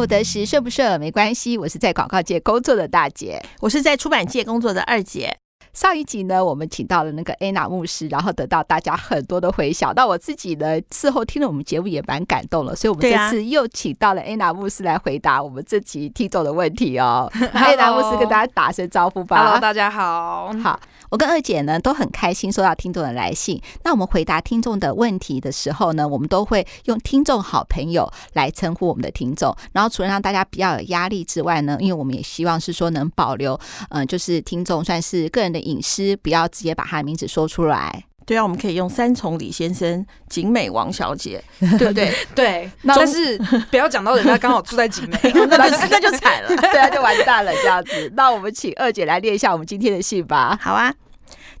[0.00, 1.58] 不得时，顺不顺耳没关系。
[1.58, 5.36] 我是在广告界工作的大姐，我是在出版界工作的二姐。
[5.74, 9.92] 上一集呢，我们请到了那个 Anna 牧师，然后得到大家很多的回响。
[9.94, 17.30] 那我自己呢，事后听了我们节目也蛮感动了，所以我们这次又请到了 Anna 牧师来回答我们这集听众的问题哦。
[17.52, 19.36] Anna 牧师跟大家打声招呼吧。
[19.36, 20.50] Hello，大家好。
[20.62, 20.80] 好，
[21.10, 23.62] 我跟二姐呢都很开心收到听众的来信。
[23.84, 29.56] 那我们回答听众的问题的时候呢，我们都会用听众好朋友来称呼我们的听众。
[29.72, 33.58] 然后除了让大家比较有压力之外呢，因为我们也希望是说能保留，
[33.90, 35.60] 嗯、就是听众算是个人的。
[35.60, 38.04] 隐私不要直接把他的名字说出来。
[38.30, 42.14] 对啊，我们可以用三重李先生、景美王小姐， 对不对？
[42.32, 43.36] 对，但是
[43.72, 45.18] 不要讲到人家刚好住在景美，
[45.50, 48.12] 那就 那就惨了，对啊，就完蛋了这样子。
[48.14, 50.56] 那我们请二姐来念一下我们今天的信吧。
[50.62, 50.94] 好啊。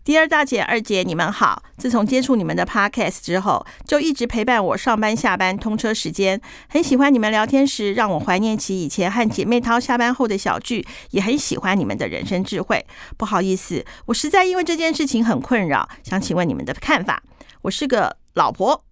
[0.02, 1.62] 第二大姐、二姐，你们好！
[1.76, 6.40] 自从接触你们的 Podcast 之后，就一直陪伴我上班、下班通车时间。
[6.70, 12.86] 很喜欢你们聊天时，让我怀念起以前和姐妹淘下班后的小聚，也很喜欢你们的人生智慧。
[13.18, 17.22] 不好意思，我实在因为这件事情很困扰，想请问你们的看法。
[17.62, 18.82] 我是个老婆、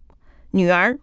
[0.51, 0.99] 女儿。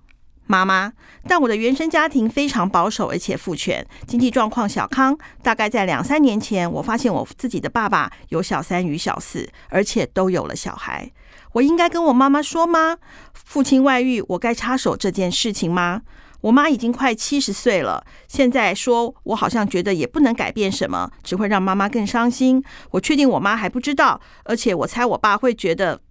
[0.47, 0.93] 妈妈，
[1.27, 5.17] 但我的原生家庭非常保守，而且父权，经济状况小康。
[5.41, 11.11] 大概在两三年前，我发现我自己的爸爸有小三与小四，而且都有了小孩。
[11.53, 12.97] 我应该跟我妈妈说吗？
[13.33, 16.01] 父亲外遇，我该插手这件事情吗？
[16.41, 22.63] 我妈已经快七十岁了，现在说我好像觉得也不能改变什么，只会让妈妈更伤心。
[22.91, 26.01] 我确定我妈还不知道，而且我猜我爸会觉得。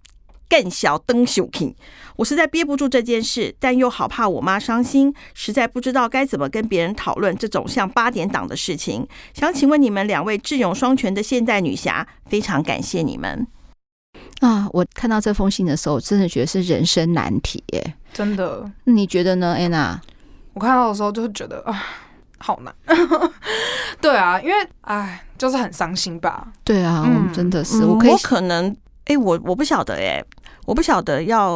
[0.47, 1.75] 更小灯小品，
[2.15, 9.07] 我实在憋不住这件事，但又好怕我妈伤心，实在不知道该怎么跟别人讨论这种像八点档的事情。
[9.33, 13.47] 想请问你们两位智勇双全的现代女侠，非常感谢你们
[14.41, 14.67] 啊！
[14.71, 18.69] 我看到这封信的时候，真的觉得是人生难题耶，真的。
[18.85, 19.99] 你觉得呢，Anna？
[20.53, 21.83] 我看到的时候就会觉得啊，
[22.37, 22.73] 好难。
[23.99, 26.47] 对啊，因为哎，就是很伤心吧。
[26.63, 28.75] 对啊，我、们、真的是，嗯、我可以我可能。
[29.05, 30.23] 哎，我我不晓得哎，
[30.65, 31.51] 我不晓得要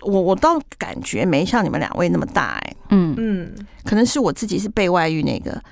[0.00, 3.54] 我我倒感觉没像你们两位那么大哎，嗯嗯，
[3.84, 5.62] 可能是我自己是被外遇那个，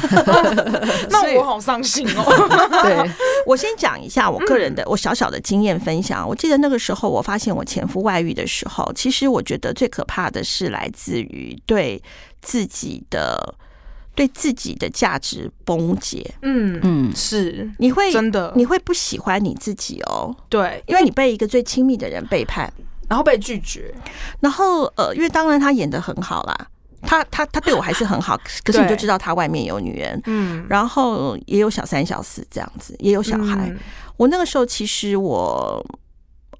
[1.10, 2.24] 那我好伤心哦。
[2.82, 3.10] 对，
[3.46, 6.28] 我先讲一下我个人的我小小的经验分享。
[6.28, 12.00] 我记得那个时候我发现我前夫外遇的时候，其实我觉得最可怕的是来自于对
[12.42, 13.54] 自己的。
[14.14, 22.72] 对自己的价值崩解，嗯嗯，是你会真的，你会不喜欢你自己哦，对，因为你被一个最亲密的人背叛，
[23.08, 23.92] 然后被拒绝，
[24.40, 26.68] 然后呃，因为当然他演的很好啦，
[27.02, 33.68] 他他他对我还是很好，可是你就知道他外面有女人，嗯，然后也有小三小四这样子，也有小孩。
[33.68, 33.76] 嗯、
[34.16, 35.84] 我那个时候其实我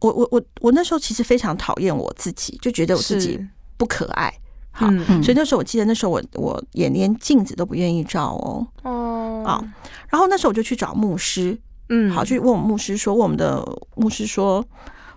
[0.00, 3.38] 我我我我那时候其实非常讨厌我自己，就觉得我自己
[3.76, 4.32] 不可爱。
[4.75, 4.87] 好，
[5.23, 8.67] 所以那时候我记得那时候我我也连镜子都不愿意照哦。
[8.83, 9.45] 哦。
[9.47, 9.62] 啊，
[10.09, 11.57] 然后那时候我就去找牧师，
[11.91, 13.63] 嗯，好，去问我们牧师说，问我们的
[13.95, 14.65] 牧师说，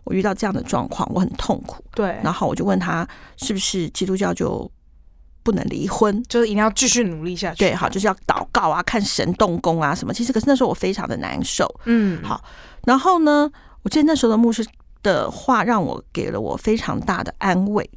[0.03, 3.07] 我遇到这样的状况，我很痛苦，对，然后我就问他
[3.38, 4.69] 是不是基督教就
[5.44, 12.44] 不能离婚，就是一定要继续努力下去，对，好，就是要祷告啊，看神动工啊什么，其实可是那时候我非常的难受，嗯，好，
[12.85, 13.50] 然后呢，
[13.84, 14.66] 我记得那时候的牧师
[15.01, 17.90] 的话让我给了我非常大的安慰。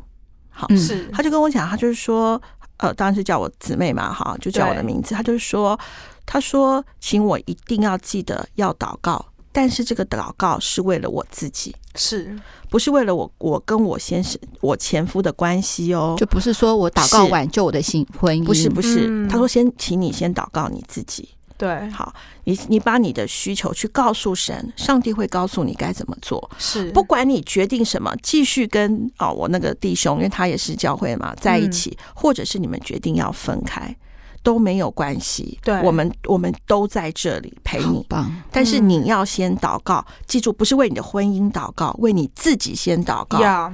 [0.50, 2.40] 好，是，他就跟我讲，他就是说，
[2.76, 5.14] 呃，当然是叫我姊妹嘛，哈，就叫我的名字。
[5.14, 5.78] 他就是说，
[6.26, 12.38] 他说，请我一定要记得要祷告，但是这个祷告是为了我自己，是
[12.68, 13.30] 不是为了我？
[13.38, 19.26] 我跟我先生、我前夫的关系哦，就不是说我祷告挽救我的新婚姻，不是不是。
[19.28, 21.28] 他说，先请你先祷告你自己。
[21.60, 22.10] 对，好，
[22.44, 26.50] 你你把你的需求去告诉神，上帝会告诉你该怎么做。
[26.56, 33.94] 是，不管你决定什么，继续跟哦我那个弟兄，因为他也是教会嘛，在一起，嗯、或者是你们决定要分开，
[34.42, 35.58] 都没有关系。
[35.62, 38.06] 对，我们我们都在这里陪你。
[38.50, 43.38] 但是你要先祷告，嗯、记住，不是为你的婚姻祷告，为你自己先祷告。
[43.38, 43.70] Yeah.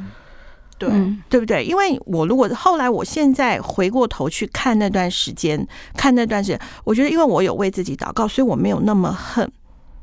[0.78, 1.64] 对，嗯，对不对？
[1.64, 9.50] 因为我如果后来，我现在回过头去看那段时间，看那段时间，我觉得，因为我有为自己祷告，所以我没有那么恨。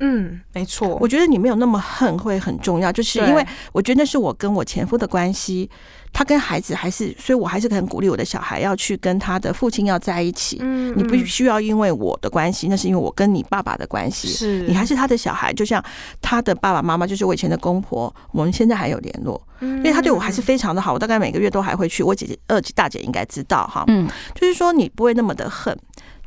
[0.05, 0.97] 嗯，没错。
[0.99, 5.69] 我觉得你没有那么恨会很重要，就是因为我觉得那是我跟我前夫的关系，
[6.11, 10.57] 他跟孩子还是，所以我还是很鼓励我的小孩要去跟他的父亲要在一起。
[10.59, 14.27] 嗯，你不需要因为我的关系，那是因为我跟你爸爸的关系。
[14.27, 15.81] 是你还是他的小孩，就像
[16.21, 19.41] 他的爸爸妈妈，就是我以前的公婆，我们现在还有联络。
[19.61, 22.03] 嗯，因为他对我还是非常的好，我大概每个月都还会去。
[22.03, 23.85] 我姐姐、二姐、大姐应该知道哈。
[23.87, 24.05] 嗯，
[24.35, 25.77] 就是说你不会那么的恨。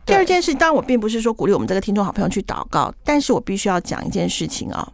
[0.06, 4.88] 第二件事，当然我并不是说鼓励我们这个听众好朋友去祷告，但是我必须要讲一件事情啊。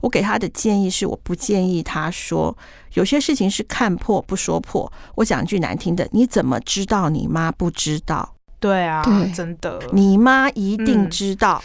[0.00, 2.56] 我给他的建议是，我不建议他说
[2.94, 4.90] 有些事情是看破不说破。
[5.14, 8.34] 我讲一句难听的，你怎么知道你妈不知道？
[8.58, 11.62] 对啊，对真的，你妈一定知道，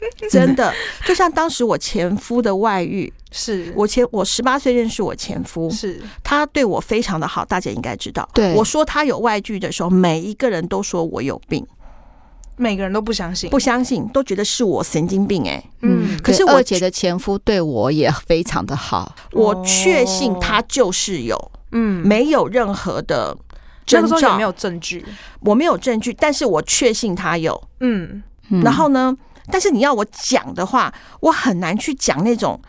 [0.00, 0.74] 嗯、真的。
[1.06, 8.28] 就像当时我前夫的外遇，是我前我十八岁认识我前夫，是他对我非常的好，大姐应该知道。
[8.34, 11.64] 对，我说他有外遇的时候，每一个人都说我有病。
[12.56, 15.70] 每个人都不相信，不相信，都觉得是我神经病哎、欸。
[15.82, 23.36] 嗯，可是我二姐的前夫对我也非常的好，我确信他就是有，嗯，没有任何的
[23.84, 25.04] 征兆，那个时候也没有证据，
[25.40, 28.22] 我没有证据，但是我确信他有，嗯，
[28.62, 29.16] 然后呢，
[29.50, 32.60] 但是你要我讲的话，我很难去讲那种。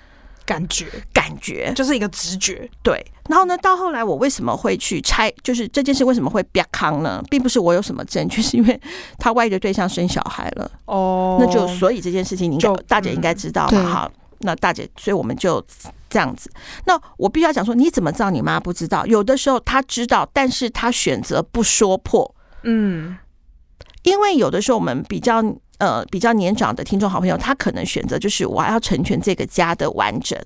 [0.48, 3.06] 感觉，感觉就是一个直觉，对。
[3.28, 5.30] 然后呢，到后来我为什么会去拆？
[5.44, 7.22] 就是这件事为什么会变康呢？
[7.30, 8.82] 并不是我有什么证据，是因为
[9.20, 10.72] 他外遇的对象生小孩了。
[10.86, 12.58] 哦，那就所以这件事情，你
[12.88, 13.84] 大姐应该知道嘛？
[13.84, 15.62] 哈，那大姐，所以我们就
[16.10, 16.50] 这样子。
[16.86, 19.06] 那我必须要讲说，你怎么知道你妈不知道？
[19.06, 22.34] 有的时候她知道，但是她选择不说破。
[22.64, 23.18] 嗯，
[24.04, 25.44] 因为有的时候我们比较。
[25.78, 30.40] 呃，比较年长的听众好朋友，他可能选择就是我要成全这个家的完整。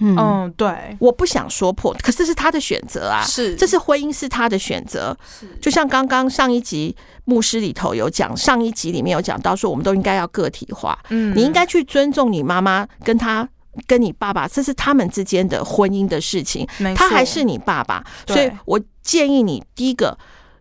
[0.00, 5.16] 嗯，对，我不想说破，可是这是他的选择啊，是，这是婚姻是他的选择。
[5.24, 10.98] 是，就像刚刚上一集牧师里头有讲，上一集里面有讲到说，我们都应该要个体化。
[11.10, 13.48] 嗯，你应该去尊重你妈妈跟他
[13.86, 16.66] 跟你爸爸，这是他们之间的婚姻的事情。
[16.96, 20.18] 他还是你爸爸，所以我建议你，第一个，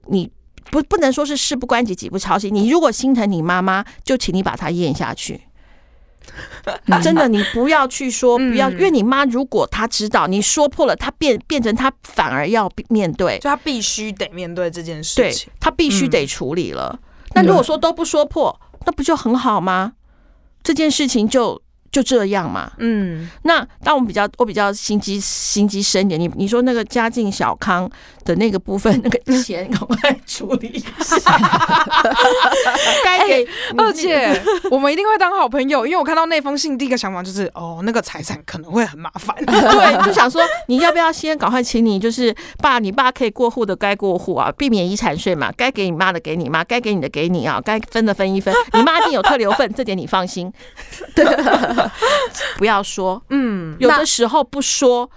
[0.10, 0.32] 你。
[0.72, 2.54] 不，不能说是事不关己，己不操心。
[2.54, 5.42] 你如果心疼你妈妈，就请你把她咽下去。
[7.02, 17.00] 真的，你不要去说，不要，因为你妈如果她知道你说破了，她变变成她反而要面对，就她必须得面对这件事情，她必须得处理了。
[17.34, 19.94] 那如果说都不说破，那不就很好吗？
[20.62, 21.63] 这件事情就。
[21.94, 27.88] 就这样嘛，嗯，那当我们比较，我比较心机心机深一点，你你说那个家境小康
[28.26, 31.20] 的那个部分，那个钱赶快处理一下，
[33.06, 33.48] 该给
[33.78, 34.42] 二姐，
[34.72, 50.52] 我们一定会当好朋友，因为我看到那封信，第一个想法就是，哦，那个财产可能会很麻烦， 对，就想说你要不要先赶快请你，就是爸，你爸可以过户的该过户啊，避免遗产税嘛，该给你妈的给你妈，该给你的给你啊，该分的分一分，你妈一定有特留份，这点你放心。
[51.14, 51.24] 对。
[52.58, 55.10] 不要说，嗯，有的时候不说，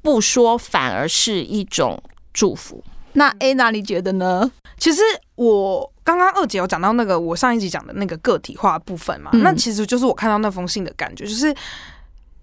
[0.00, 2.02] 不说反而是一种
[2.32, 2.82] 祝福。
[3.14, 4.50] 那 Anna 你觉得呢？
[4.78, 5.00] 其实
[5.36, 11.54] 我刚刚二姐有讲到那个我上一集讲的那个个体化部分嘛，嗯、那其实就是我看到那封信的感觉，就是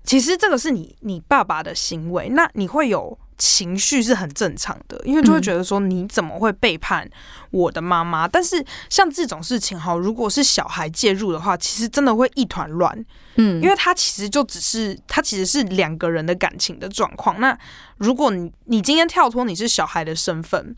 [0.10, 3.16] 其实这个是你你爸爸的行为，那你会有。
[3.42, 7.10] 情绪是很正常的，因为就会觉得说你怎么会背叛
[7.52, 8.28] 我的妈妈？
[8.28, 12.94] 但是像这种事情哈，如果是小孩介入的话，其实真的会一团乱。
[13.36, 17.40] 嗯，因为他其实就只是他其实是两个人的感情的状况。
[17.40, 17.58] 那
[17.96, 20.76] 如果你你今天跳脱你是小孩的身份，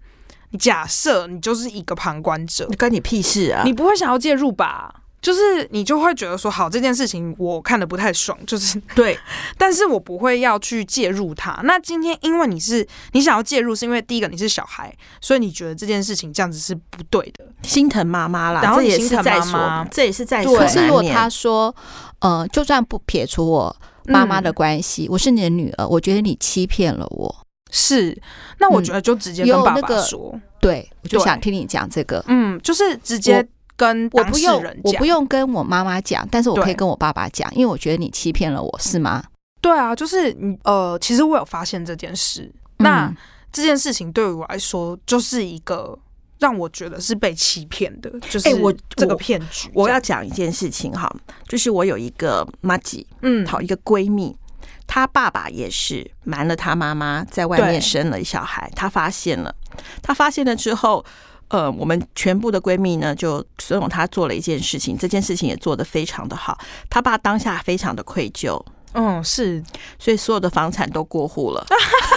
[0.51, 3.63] 你假设你就是一个旁观者，你关你屁事啊！
[3.65, 5.01] 你不会想要介入吧？
[5.21, 5.39] 就是
[5.69, 9.17] 你就会觉得说，好，这件事情我看的不太爽， 就是对，
[9.55, 11.61] 但是我不会要去介入他。
[11.63, 14.91] 那今天因为你是你想要介入，是因为第一个你是小孩，
[15.21, 18.61] 所以你觉得这件事情这样子是不对的，心疼妈妈啦。
[18.63, 20.57] 然后这也是在说，这也是在说。
[20.57, 21.75] 可是如果他说，
[22.19, 23.75] 呃，就算不撇除我
[24.05, 28.19] 妈妈的关系，嗯、我是你的女儿，我觉得你欺骗了我，是，
[28.59, 33.47] 那我觉得就直接跟爸爸说，嗯、对，我就想听你讲这个，嗯，就是直接。
[33.81, 39.23] 跟我不用，我不用跟我妈妈讲，但是我可以跟我爸爸讲，因为我觉得你欺骗了我，是吗？
[39.59, 43.11] 对啊，就是你呃，其实我有发现这件事，嗯、那
[43.51, 45.97] 这件事情对于我来说就是一个
[46.37, 49.71] 让我觉得是被欺骗的，就是我这个骗局。
[49.73, 51.11] 我要讲一件事情哈，
[51.47, 54.37] 就是我有一个妈吉，嗯，好一个闺蜜，
[54.85, 59.55] 她爸爸也是瞒了她妈妈在外面生了小孩，她发现了，
[60.03, 61.03] 她发现了之后。
[61.51, 66.57] 呃，我们全部的闺蜜呢，就怂恿她做了一件事情，这件事情也做得非常的好。
[66.89, 68.57] 她爸当下非常的愧疚，
[68.93, 69.61] 嗯，是，
[69.99, 71.65] 所以所有的房产都过户了。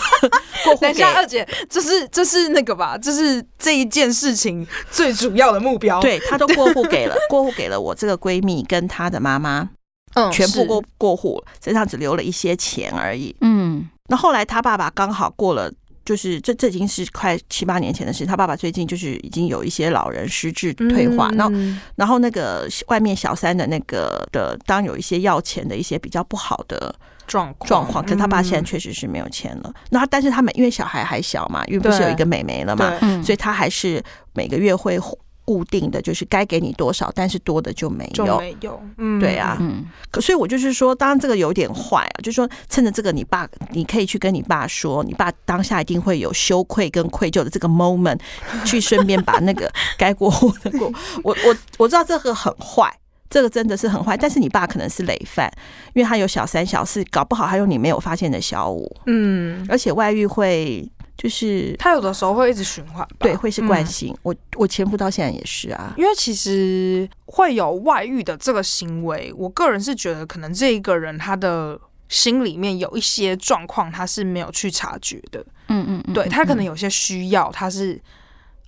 [0.65, 0.81] 过户。
[0.81, 2.97] 等一下，二姐，这是这是那个吧？
[2.97, 6.01] 这是这一件事情最主要的目标。
[6.01, 9.69] 对，她都过户给了， 过户给了我这个闺蜜跟她的妈妈，
[10.15, 13.35] 嗯，全部过过户，身上只留了一些钱而已。
[13.41, 15.73] 嗯，那后来她爸爸刚好过了。
[16.05, 18.27] 就是这，这已经是快七八年前的事。
[18.27, 21.59] 他爸爸最近就是已经有一些老人失智退化，然后，
[21.97, 26.95] 然后那个外面小三的那个的，当有一些要钱的一些比较不好的
[27.27, 29.73] 状状况，可他爸现在确实是没有钱了。
[29.91, 34.03] 那他但是他们因为小孩还小嘛，因为不是有一个妹妹了嘛，所以他还是
[34.35, 34.99] 每个月会
[35.45, 38.83] 固定的，就是该给你多少，但是多的就没有，就没有。
[38.99, 48.19] 嗯，对啊，嗯，可所以我就是说，当然这个有点坏啊，就是说趁着这个，你爸你可以去跟你爸说，你爸当下一定会有羞愧跟愧疚的这个 moment，
[48.65, 50.93] 去顺便把那个该过户的过。
[51.23, 52.93] 我我我知道这个很坏。
[53.31, 55.53] 这个真的是很坏，但是你爸可能是累犯，
[55.93, 64.13] 因为他有小三小四，搞不好还有你没有发现的小五，嗯，而且外遇会就是他有的时候会一直循环，对，会是惯性。
[64.13, 78.01] 嗯、我我前夫到现在也是啊，因为其实会有外遇的这个行为，我个人是觉得可能这一个人他的心里面有一些状况，他是没有去察觉的，嗯嗯，嗯，对他可能有些需要，他是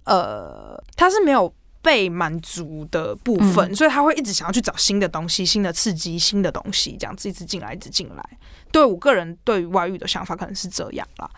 [0.05, 1.53] 呃，他是没有。
[1.83, 8.39] 被满足的部分，所以他会一直想要去找新的东西、新的刺激、新的东西，这样子一直进来，一直进来。
[8.73, 11.31] 对我个人对于外遇的想法可能是这样啦。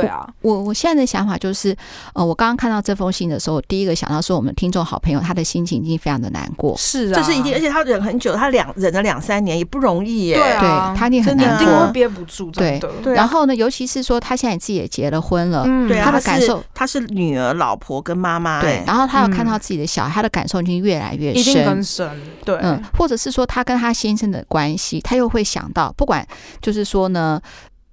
[0.00, 1.76] 对啊，我我现在的想法就是，
[2.14, 12.88] 呃，我刚刚看到这封信的时候，第一个想到说我们听众好朋友，他的心情已经非常的难过，是啊，这是一定，而且他忍很久，他两忍了两三年也不容易耶，对啊，对他一定很难过，一定会憋不住，对的。
[13.02, 22.10] 对，然后呢，尤其是说他现在自己也结了婚了，嗯，对啊，他的感受，他是女儿、老婆跟妈妈，对，然后他有看到自己的小孩，他的感受已经越来越深，一定更深，
[22.44, 26.26] 对，嗯，或者是说他跟他先生的关系，他又会想到，不管
[26.60, 27.40] 就是说呢。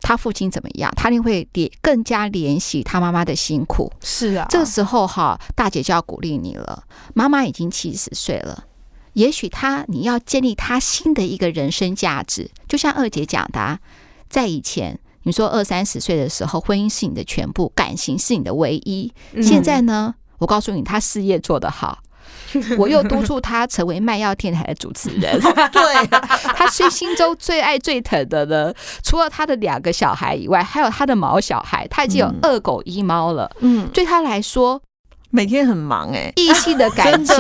[0.02, 0.92] 他父亲怎么样？
[0.96, 3.92] 他一定会联更加怜惜他妈妈的辛苦。
[4.02, 6.84] 是啊，这个时候哈，大姐就要鼓励你了。
[7.14, 8.66] 妈妈已经七十岁了，
[9.14, 12.50] 也许她你要建立她新的一个人生价值。
[12.68, 13.80] 就像二姐讲的啊，
[14.30, 19.12] 在以前你说二三十岁的时候，婚姻是你的全部，感情是你的唯一。
[19.42, 22.00] 现在呢，我告诉你，他事业做得好。
[22.78, 25.40] 我又督促他成为卖药电台的主持人。
[25.72, 26.08] 对，
[26.56, 31.88] 他最心中最爱最疼的呢，除了他的两个小孩以外，还有他的毛小孩。
[31.90, 33.50] 他已经有二狗一猫了。
[33.60, 34.82] 嗯，对他来说，
[35.32, 36.34] 每天很忙哎、欸。
[36.36, 37.36] 异性的感情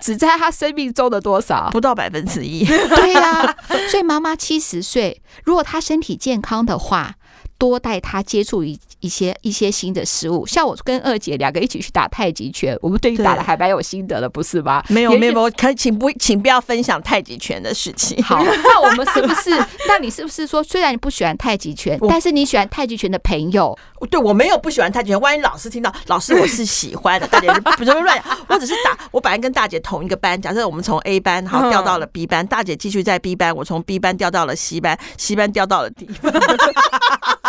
[0.00, 1.70] 只在他生命中的多少？
[1.70, 2.64] 不到百分之一。
[2.64, 3.56] 对呀、啊，
[3.90, 7.14] 所以妈妈七十岁，如果她身体健康的话。
[7.62, 14.82] 多带他接触一一些一些新的事物，像我跟二姐两个一起去打太极拳，我们对于打的还蛮有心得的，不是吗？
[14.88, 18.20] 没有没有，可以请不请不要分享太极拳的事情。
[18.20, 19.50] 好，那我们是不是？
[19.86, 23.78] 那你是不是说，虽然你不喜欢太极拳，但是你喜欢太极拳的朋友？
[24.10, 36.32] 对，我没有不喜欢太极拳，万一老师听到，老师我是喜欢的，大姐不是乱讲，我只是打，我本来跟大姐同一个班，假设我们从 A 班好调到了 B 班，大姐继续在 B 班，我从 B 班调到了 C 班，C 班调到了 D 班。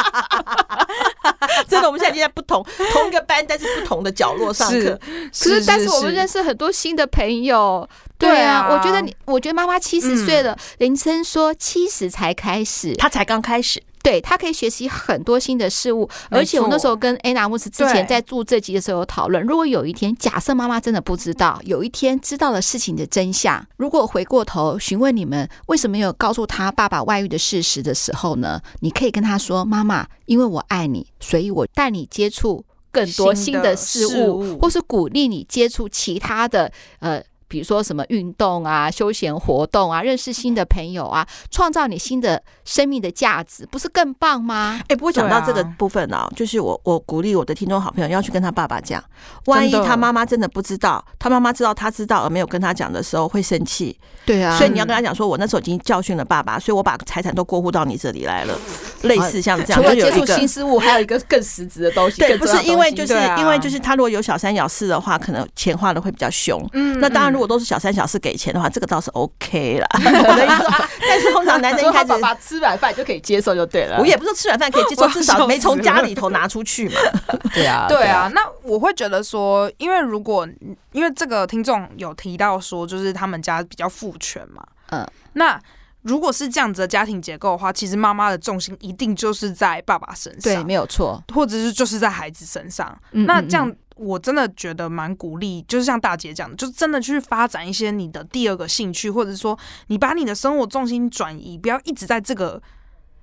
[1.67, 4.99] 真的，我们现在就在不同同一个班，但是不同的角落上课。
[5.31, 7.87] 是，可是但是我们认识很多新的朋友。
[8.17, 13.83] 对啊，我觉得你，我觉得妈妈七十岁了，林森说七十才开始，她才刚开始。
[14.03, 28.61] 对，他可以学习很多新的事物，而且我那时候跟安娜牧师之前在做这集的时候有讨论，如果有一天假设妈妈真的不知道，有一天知道了事情的真相，如果回过头询问你们为什么没有告诉他爸爸外遇的事实的时候呢？
[28.81, 36.69] 你可以跟他说：“妈妈，因为我爱你，所以我带你接触更多新的事物，事物或是鼓励你接触其他的
[36.99, 44.79] 呃。”比如说什么运动啊、休闲活动啊、认识新的朋友啊，创造你新的生命的价值，不是更棒吗？
[44.81, 49.03] 哎、欸，不过讲到这个部分呢、啊，就是我我鼓励我的听众好朋友要去跟他爸爸讲，
[49.45, 53.95] 万一他妈妈真的不知道，他妈妈知道他知道而没有跟他讲的时候会生气。
[54.25, 58.57] 对啊，所以你要跟他讲说，我那时候已经教训了爸爸，所以我把财产都过户到你这里来了，
[59.03, 59.79] 类似像这样。
[59.79, 62.19] 除了接触新事物，还有一个更实质的东西。
[62.19, 66.59] 对，不是因为就是因为就是他如果有小三小四的话，可能钱花的会比较凶。
[66.73, 67.42] 嗯，那当然如果。
[67.43, 69.85] 如果都是小三小四给钱的话，这个倒是 OK 了。
[69.99, 73.99] 但是通常男生一开始爸爸吃软饭就可以接受就对了。
[73.99, 76.95] 我也不是吃软饭可以接受，至少没从家里头拿出去嘛。
[77.53, 78.31] 对啊，对啊。
[78.33, 80.47] 那我会觉得说，因为如果
[80.93, 84.63] 因为这个听众有提到说，就是他们家比较父权嘛。
[84.91, 85.05] 嗯。
[85.33, 85.59] 那
[86.03, 92.97] 如果是这样子的家庭结构的话，其实妈妈的重心一定就是在爸爸身上，对，没有错，或者是就是在孩子身上。
[93.11, 93.69] 那这样。
[93.95, 99.57] 我真的觉得蛮鼓励，就是像大姐讲的，就是真的去发展一些你的第二个兴趣，或者说
[99.87, 102.61] 你把你的生活重心转移，不要一直在这个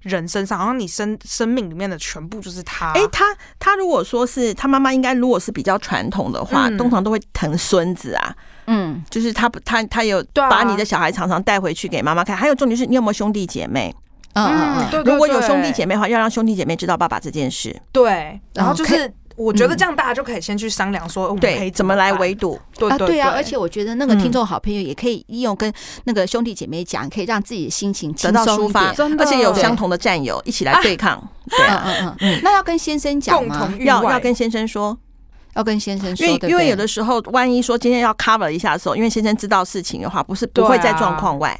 [0.02, 2.92] 人身上，好像你生生命里面的全部就是他。
[2.92, 3.24] 哎、欸，他
[3.58, 8.34] 他如果说是他妈妈，应该如果是比较传统的话，嗯、通常都会疼孙子啊。
[8.66, 12.36] 嗯，就是他他他有把你的小孩常常带回去给妈妈看。
[12.36, 13.94] 还有重点是你有没有兄弟姐妹？
[14.34, 15.04] 嗯嗯嗯。
[15.04, 17.76] 如果有兄弟姐妹的话，要让兄弟姐妹知道爸爸这件事。
[17.90, 19.12] 对，然后就是。
[19.40, 22.60] 我觉得这样大家就可以先去商量说，对，可以怎么来围堵？
[22.76, 25.72] 对对啊，而且我觉得那个听众好朋友也可以利用跟
[26.04, 31.18] 那个兄弟姐妹讲，可以让自己的心情得到抒发，而且有相同的战友一起来对抗。
[31.48, 32.40] 对，嗯嗯嗯。
[32.42, 33.72] 那要跟先生讲吗？
[33.80, 34.96] 要要跟先生说，
[35.54, 41.58] 要跟先生说，因为有的时候，万一说今天要 cover 一下的时候，因为先生知道事情的话，不是不会在状况外。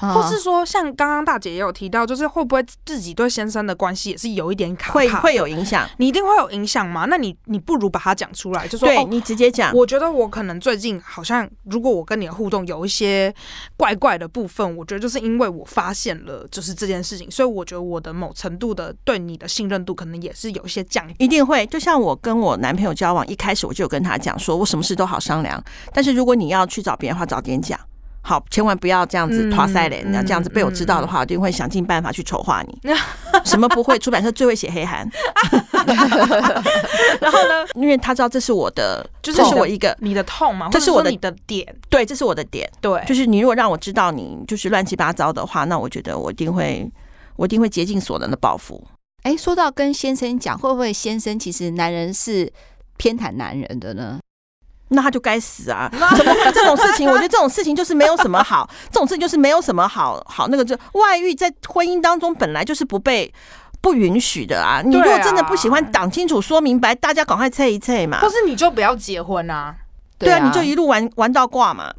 [0.00, 5.88] 哦，或是说像刚刚大姐也有提到，就是会不会自己对先生的关系也是有一点卡，卡，会会有影响？
[5.98, 7.06] 你一定会有影响吗？
[7.08, 9.74] 那你你不如把它讲出来，就说对、哦、你直接讲。
[9.74, 13.34] 我觉得我可能最近好像，如果我跟你的互动有一些
[13.76, 21.24] 怪怪的部分，我觉得就是因为我发现了就是这件事情，所以我觉得我的某程度的对你的信任度可能也是有一些降低。
[21.24, 25.62] 一定会，就像我跟我男朋友交往一开始，我就有跟他讲说，我什么事都好商量，
[25.92, 27.78] 但是如果你要去找别人的话，早点讲。
[28.26, 32.80] 好，千万不要这样子拖塞脸，你要这样子被我知道的话，我一定会想尽办法去丑化你。
[33.44, 33.98] 什么不会？
[33.98, 35.06] 出版社最会写黑函。
[37.20, 37.66] 然后呢？
[37.74, 41.76] 因为他知道这是我的，就是这是我一个你的痛嘛，这是我的你的点。
[41.90, 42.66] 对，这是我的点。
[42.80, 46.90] 对，就是你如果让我知道你就是乱七八糟的话，那我觉得我一定会，
[47.36, 48.82] 我一定会竭尽所能的报复。
[49.24, 52.50] 哎，说到跟先生讲，会不会先生其实男人是
[52.96, 54.18] 偏袒男人的呢？
[54.94, 55.88] 那他就该死啊！
[56.16, 57.08] 怎么会这种事情？
[57.08, 63.32] 我觉得这种事情就是没有什么好， 这种事情就是没有什么好好那个就外遇，在婚姻当中本来就是不被
[63.80, 64.80] 不允许的啊！
[64.84, 68.20] 你如果真的不喜欢，讲清楚说明白，大家赶快测一测嘛。
[68.20, 69.74] 或是你就不要结婚啊？
[70.16, 71.92] 对啊，你就一路玩玩到挂嘛。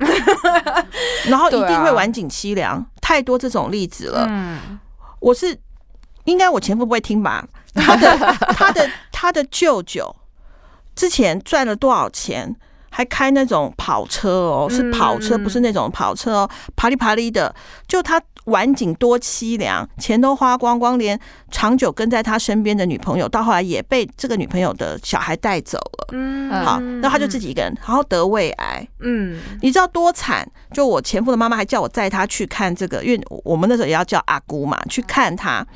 [1.28, 4.26] 然后一定会晚景凄凉，太多这种例子了。
[4.30, 4.80] 嗯，
[5.20, 5.56] 我是
[6.24, 7.46] 应该我前夫不会听吧？
[7.76, 8.18] 他的
[8.56, 10.16] 他的他的舅舅
[10.96, 12.56] 之前赚了多少钱？
[12.96, 17.54] 还开那种跑车哦，是跑车，不是那种跑车哦，爬里爬里的。
[17.90, 21.20] 就他晚景多凄凉，钱都花光光，连
[21.52, 26.08] 长久跟在他身边的女朋友，到后来也被这个女朋友的小孩带走了。
[26.14, 28.88] 嗯，好，那他就自己一个人，然后得胃癌。
[29.02, 30.50] 嗯，你知道多惨？
[30.72, 35.68] 就我前夫的妈妈还叫我载他去看这个，因为我们那时候也要叫阿姑嘛，去看他。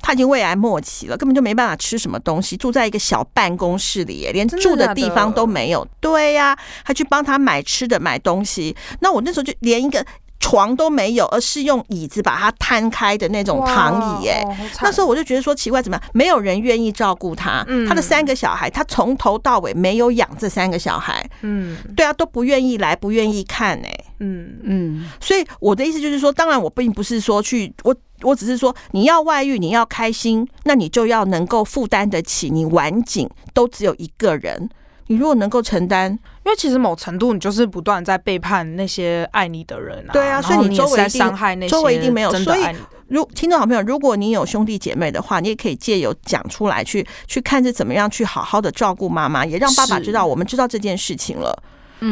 [0.00, 5.86] 他已经胃癌末期了，根本就没办法吃什么东西，住在一个小办公室里，连住的地方都没有。
[6.00, 8.76] 对呀、啊，还去帮他买吃的、买东西。
[9.00, 10.04] 那我那时候就连一个
[10.40, 14.28] 床都没有，而是用椅子把它摊开的那种躺椅。
[14.28, 14.42] 哎，
[14.80, 16.10] 那时候我就觉得说奇怪，怎么样？
[16.14, 17.66] 没有人愿意照顾他。
[17.88, 21.28] 他的三个小孩，他从头到尾没有养这三个小孩。
[21.42, 23.76] 嗯，对啊，都不愿意来，不愿意看。
[23.84, 25.10] 哎，嗯嗯。
[25.20, 27.94] 所以我的意思就是说，当然我并不是说去我。
[28.22, 32.50] 我只是说，你要外遇，你要开心，那你就要能够负担得起。
[32.50, 34.68] 你晚景都只有一个人，
[35.06, 40.12] 你如果能够承担，因为其实某程度你就是不断在背叛那些爱你的人啊。
[40.12, 42.30] 对啊，所以你周围伤害那些周围一定没有。
[42.32, 42.60] 所以，
[43.08, 51.62] 如听众好朋友，如果你有兄弟姐妹的话，你也可以借由讲出来，去去看是怎么样去好好的照顾妈妈，也让爸爸知道我们知道这件事情了。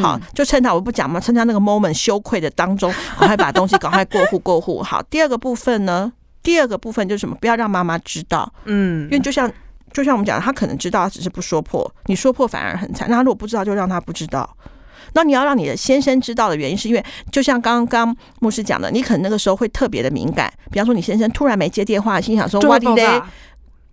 [0.03, 4.83] 好，就趁他我不讲嘛，趁他那个 moment 羞愧的当中，赶快把东西赶快过户过户。
[4.83, 7.37] 好，第二个部分呢，第二个部分就是什么？
[7.41, 9.51] 不要让妈妈知道，嗯，因为就像
[9.93, 13.09] 就像我们讲，他可能知道，他只是不说破，你说破反而很惨。
[13.09, 14.57] 那他如果不知道，就让他不知道。
[15.13, 20.53] 那你要让你的先生知道的原因，是因为就像刚刚牧师讲的，你可能那个时候会特别的敏感。
[20.71, 23.23] 比方说，你先生突然没接电话，心想说：“哇，你嘞，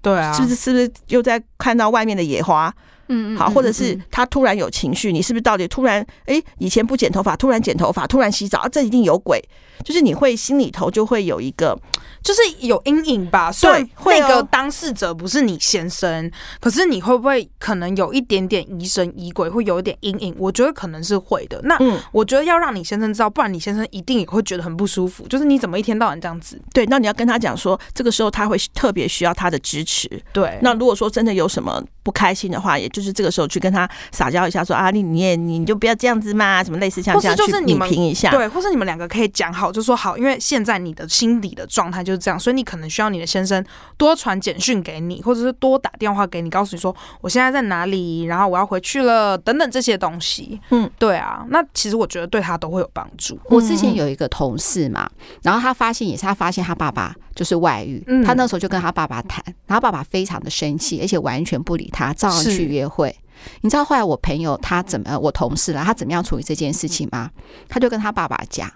[0.01, 2.73] 对啊，是不是是不是又在看到外面的野花？”
[3.07, 9.43] 嗯，好，或者是他突然有情绪，你是不是到底突然哎、欸，以前不剪头发，突然剪头发，突然洗澡，啊，这一定有鬼，
[9.83, 11.77] 就是你会心里头就会有一个。
[12.23, 20.33] 就是有阴影吧，所以那个当事者不是你先生，可是你会不会可能有一点点疑神疑鬼，会有一点阴影？
[20.37, 21.59] 我觉得可能是会的。
[21.63, 21.77] 那
[22.13, 25.27] 我觉得要让你先生知道，不然你先生一定也会觉得很不舒服。
[25.27, 26.57] 就是你怎么一天到晚这样子？
[26.73, 30.09] 对，那你要跟他讲说，这个时候他会特别需要他的支持。
[30.31, 43.63] 对，那如果说真的有什么不开心的话，也就是这个时候去跟他撒娇一下，说啊，你你也你就不要这样子嘛，什么类似像这样去你评一下，对，或是你们两个可以讲好，就说好，因为现在你的心理的状态就是这样，所以你可能需要你的先生
[43.97, 50.59] 多传简讯给你，或者是多打电话给你，告诉你说我现在在哪里，然后我要回去了，等等这些东西。
[50.71, 53.39] 嗯，对啊，那其实我觉得对他都会有帮助。
[53.45, 55.09] 我之前有一个同事嘛，
[55.41, 63.15] 然后他发现也是他发现他爸爸就是外遇，他那时候就跟他爸爸谈，然后爸爸非常的生气，而且完全不理他，照样去约会。
[63.62, 67.32] 你知道后来我朋友他怎么，我同事了，他怎么样处理这件事情吗？
[67.69, 68.69] 他就跟他爸爸讲。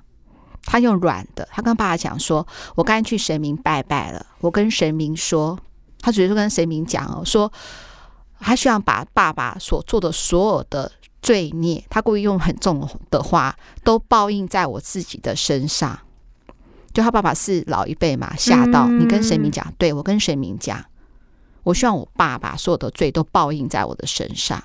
[0.69, 5.58] 他用软的，他跟爸爸讲说：“我刚才去神明拜拜了，我跟神明说，
[6.01, 7.49] 他直接就跟神明讲哦，说
[8.41, 15.97] 他希望把爸爸所做的所有的罪孽，他故意用很重的话，都报应在我自己的身上。
[16.93, 20.84] 就他爸爸是老一辈嘛，吓到你跟神明讲，对，我跟神明讲，
[21.67, 24.63] 我希望我爸爸所有的罪都报应在我的身上。”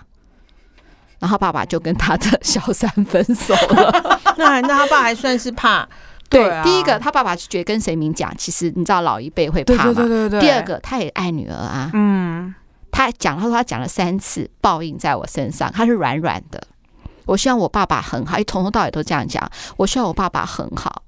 [1.19, 4.11] 然后爸爸就跟他的 小三分手了。
[4.38, 5.88] 那那他爸还算是怕。
[6.31, 9.85] 对，第一个他爸爸是觉得跟谁明讲，其实你知道老一辈会怕嘛。
[9.85, 10.41] 对对对对。
[10.41, 11.91] 第二个他也爱女儿啊。
[11.93, 12.55] 嗯。
[12.91, 16.62] 他讲，他说他讲了三次报应在我身上，他是软软的。
[17.25, 19.51] 我希望我爸爸很好，从头到尾都这样讲。
[19.77, 21.02] 我希望我爸爸很好，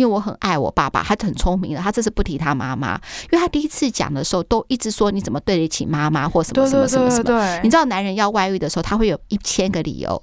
[0.00, 1.82] 因为我很爱我爸爸，他很聪明的。
[1.82, 7.60] 他这次不提他妈妈，因为他第一次讲的时候都一直说你怎么对得起妈妈或什么什么什么什么。
[7.62, 10.22] 你知道男人要外遇的时候，他会有一千个理由，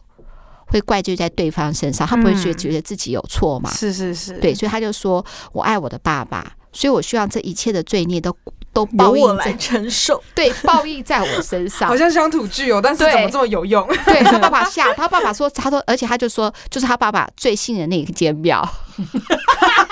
[0.66, 3.70] 会怪罪在对方身上，他不会觉觉得自己有错嘛？
[3.70, 8.36] 是是是，对，所以他就说我爱我的爸爸，所以我希望这一切的罪孽都。
[8.74, 13.88] 都报应来承受， 对，报应在我身上，好像乡土剧哦，但是怎么这么有用？
[14.06, 18.64] 对，对他爸爸吓，他爸爸说，他说，而且他就说，就是他爸爸最信的那一间庙，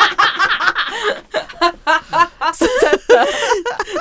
[2.53, 3.27] 是 真的，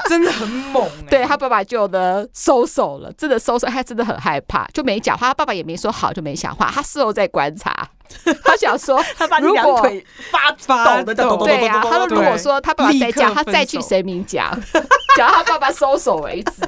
[0.08, 0.88] 真的很猛。
[1.10, 5.28] 对他爸爸就呢收手了，真的收手，他真的很害怕，就没讲话。
[5.28, 6.70] 他爸爸也没说好，就没讲话。
[6.72, 7.88] 他事后在观察。
[8.44, 11.80] 他想说，他把你两腿发抖的抖，对呀。
[11.82, 14.50] 他说，如果说他爸爸在家，他再去神明讲，
[15.16, 16.62] 讲到他爸爸收手为止。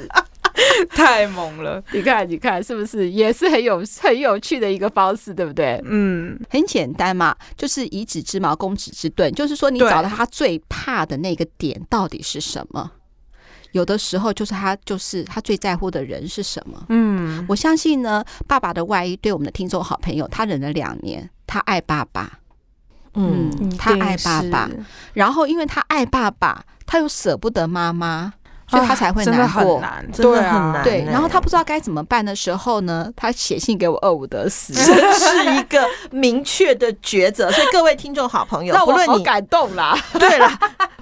[0.91, 1.83] 太猛了！
[1.93, 5.81] 你看，你看，是不是也是很有很有趣的一个方式，对不对？
[5.85, 12.91] 嗯，很简单嘛，就是以子之矛攻子之盾，就是说你找到他最怕的那个点到底是什么？
[13.73, 16.87] 有的时候就是他，就是他最在乎的人是什么？
[16.89, 22.39] 嗯，我相信呢，爸爸的外衣对我们的听众好朋友，他忍了两年，他爱爸爸，
[23.15, 24.71] 嗯，他爱爸爸，
[25.13, 28.33] 然后因为他爱爸爸，他又舍不得妈妈。
[28.69, 30.83] 所以他才会难过，真的很难，真的很难。
[30.83, 37.51] 对，然后他不知道该怎么办的时候呢，他写信给我二五得十，是一个明确的抉择。
[37.53, 40.59] 所以各位听众好朋友，不论你感动啦， 对啦，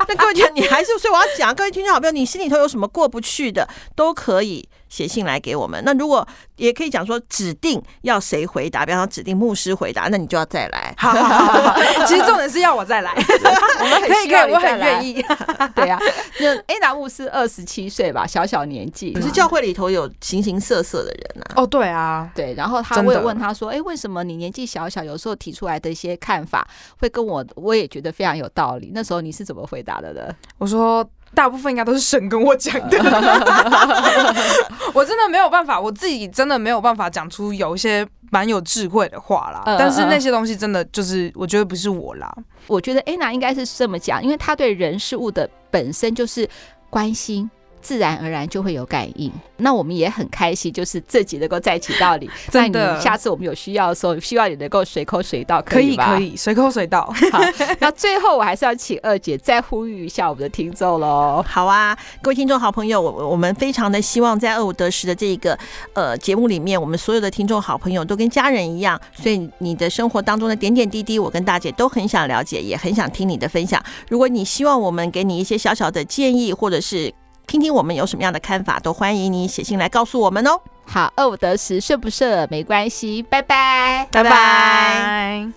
[0.09, 4.69] 那各位听，你还是，所以我要讲，各位听众好朋友，你心里头有什么过不去的，都可以。
[4.95, 5.83] 写信来给我们。
[5.85, 10.95] 那如果也可以讲说，指定要谁回答，比方说指定牧师回答，那你就要再来。
[10.97, 13.13] 好，好，好，好， 其实重点是要我再来。
[13.13, 15.15] 我们可以，可以，我很愿意。
[15.75, 16.01] 对呀、啊，
[16.39, 19.13] 那 Anna 牧师二十七岁吧，小小年纪。
[19.13, 21.55] 可是教会里头有形形色色的人啊。
[21.57, 22.55] 哦，对啊，对。
[22.55, 26.65] 然后他会问他说：“哎，为什么你年纪小小，有时候提出来的一些看法，
[27.01, 30.33] 会跟我我也觉得非常有道理？”那时候你是怎么回答的呢？
[30.59, 31.05] 我说。
[31.35, 32.99] 大部分应该都是神跟我讲的，
[34.95, 39.63] 我真的没有办法，我自己真的没有办法讲出有一些蛮有智慧的话啦。
[39.79, 42.33] 但是那些东西真的就是，我觉得不是我啦。
[42.67, 46.49] 我觉得 Anna 应该是这么讲，因为她对人事物的本身就是
[46.89, 47.51] 关心。
[47.85, 52.31] 自然而然就会有感应，那我们也很开心，就是这集能够在一起到 你。
[52.49, 56.17] 在你下次我们有需要的时候，希望你能够随口随到，可以吧？
[56.17, 57.05] 可以，随口随到。
[57.31, 57.41] 好，
[57.81, 61.45] 那最后我还是要请二姐再呼吁一下我们的听众喽。
[61.47, 65.59] 好啊，各位听众好朋友，我我们非常的希望在二五得十的这个
[65.93, 73.83] 呃节目里面，我们所有的听众好朋友都跟家人一样，所以你的生活当中的点点滴滴，我跟大姐都很想了解，也很想听你的分享。
[74.09, 77.13] 如果你希望我们给你一些小小的建议，或者是
[77.47, 80.61] 听听我们有什么样的看法，都欢迎你写信来告诉我们哦。
[80.87, 85.51] 好，二五得十，顺不顺没关系，拜拜，拜拜。